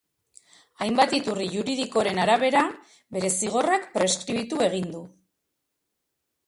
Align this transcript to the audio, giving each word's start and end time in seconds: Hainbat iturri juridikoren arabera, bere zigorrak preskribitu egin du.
Hainbat 0.85 1.11
iturri 1.17 1.45
juridikoren 1.55 2.21
arabera, 2.23 2.65
bere 3.17 3.33
zigorrak 3.41 3.87
preskribitu 3.99 4.67
egin 4.71 4.93
du. 4.97 5.05